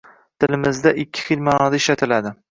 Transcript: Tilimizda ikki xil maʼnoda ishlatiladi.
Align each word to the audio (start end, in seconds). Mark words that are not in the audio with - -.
Tilimizda 0.43 0.93
ikki 1.03 1.25
xil 1.27 1.43
maʼnoda 1.49 1.81
ishlatiladi. 1.83 2.33